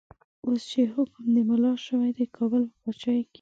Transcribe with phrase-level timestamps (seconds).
[0.45, 3.29] اوس چه حکم د ملا شو، دکابل په پاچایی کی